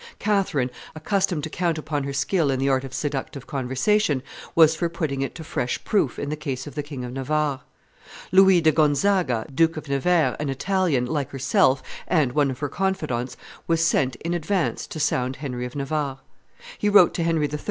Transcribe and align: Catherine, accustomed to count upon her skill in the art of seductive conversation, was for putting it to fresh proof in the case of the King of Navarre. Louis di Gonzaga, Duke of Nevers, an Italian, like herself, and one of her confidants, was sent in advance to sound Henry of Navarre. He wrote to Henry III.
Catherine, 0.17 0.71
accustomed 0.95 1.43
to 1.43 1.49
count 1.51 1.77
upon 1.77 2.05
her 2.05 2.11
skill 2.11 2.49
in 2.49 2.57
the 2.57 2.67
art 2.69 2.83
of 2.83 2.91
seductive 2.91 3.45
conversation, 3.45 4.23
was 4.55 4.75
for 4.75 4.89
putting 4.89 5.21
it 5.21 5.35
to 5.35 5.43
fresh 5.43 5.83
proof 5.83 6.17
in 6.17 6.29
the 6.29 6.35
case 6.35 6.65
of 6.65 6.73
the 6.73 6.81
King 6.81 7.05
of 7.05 7.13
Navarre. 7.13 7.61
Louis 8.31 8.61
di 8.61 8.71
Gonzaga, 8.71 9.45
Duke 9.53 9.77
of 9.77 9.87
Nevers, 9.87 10.37
an 10.39 10.49
Italian, 10.49 11.05
like 11.05 11.29
herself, 11.29 11.83
and 12.07 12.31
one 12.31 12.49
of 12.49 12.57
her 12.57 12.67
confidants, 12.69 13.37
was 13.67 13.85
sent 13.85 14.15
in 14.15 14.33
advance 14.33 14.87
to 14.87 14.99
sound 14.99 15.35
Henry 15.35 15.67
of 15.67 15.75
Navarre. 15.75 16.17
He 16.79 16.89
wrote 16.89 17.13
to 17.13 17.21
Henry 17.23 17.47
III. 17.47 17.59